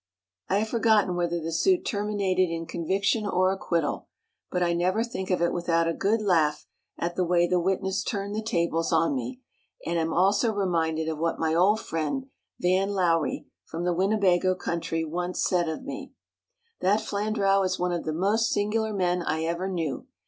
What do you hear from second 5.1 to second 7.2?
of it without a good laugh at